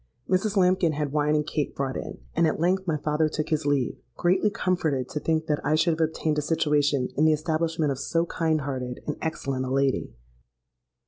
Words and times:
Mrs. 0.27 0.57
Lambkin 0.57 0.93
had 0.93 1.11
wine 1.11 1.35
and 1.35 1.45
cake 1.45 1.75
brought 1.75 1.95
in; 1.95 2.17
and 2.35 2.47
at 2.47 2.59
length 2.59 2.87
my 2.87 2.97
father 2.97 3.29
took 3.29 3.49
his 3.49 3.67
leave, 3.67 3.99
greatly 4.17 4.49
comforted 4.49 5.07
to 5.09 5.19
think 5.19 5.45
that 5.45 5.63
I 5.63 5.75
should 5.75 5.91
have 5.99 6.09
obtained 6.09 6.39
a 6.39 6.41
situation 6.41 7.09
in 7.15 7.25
the 7.25 7.33
establishment 7.33 7.91
of 7.91 7.99
so 7.99 8.25
kind 8.25 8.61
hearted 8.61 9.01
and 9.05 9.15
excellent 9.21 9.63
a 9.65 9.69
lady. 9.69 10.15